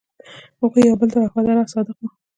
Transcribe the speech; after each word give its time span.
هغوی 0.61 0.81
یو 0.89 0.95
بل 0.99 1.09
ته 1.13 1.17
وفادار 1.19 1.55
او 1.61 1.67
صادق 1.73 1.95
وو. 1.99 2.09